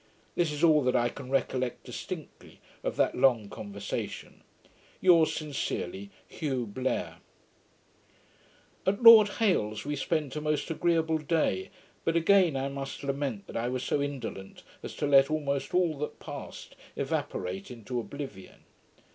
[0.33, 4.41] This is all that I can recollect distinctly of that long conversation.
[4.99, 7.17] Yours sincerely, HUGH BLAIR.
[8.87, 11.69] At Lord Hailes's, we spent a most agreeable day;
[12.03, 15.95] but again I must lament that I was so indolent as to let almost all
[15.99, 18.63] that passed evaporate into oblivion.